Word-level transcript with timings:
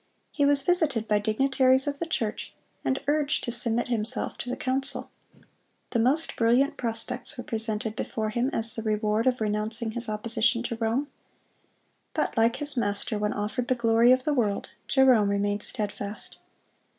He 0.31 0.47
was 0.47 0.63
visited 0.63 1.07
by 1.07 1.19
dignitaries 1.19 1.85
of 1.85 1.99
the 1.99 2.07
church, 2.07 2.55
and 2.83 2.97
urged 3.05 3.43
to 3.43 3.51
submit 3.51 3.89
himself 3.89 4.35
to 4.39 4.49
the 4.49 4.57
council. 4.57 5.11
The 5.91 5.99
most 5.99 6.35
brilliant 6.35 6.75
prospects 6.75 7.37
were 7.37 7.43
presented 7.43 7.95
before 7.95 8.31
him 8.31 8.49
as 8.51 8.73
the 8.75 8.81
reward 8.81 9.27
of 9.27 9.39
renouncing 9.39 9.91
his 9.91 10.09
opposition 10.09 10.63
to 10.63 10.75
Rome. 10.77 11.09
But 12.15 12.35
like 12.35 12.55
his 12.55 12.75
Master, 12.75 13.19
when 13.19 13.33
offered 13.33 13.67
the 13.67 13.75
glory 13.75 14.11
of 14.11 14.23
the 14.23 14.33
world, 14.33 14.71
Jerome 14.87 15.29
remained 15.29 15.61
steadfast. 15.61 16.37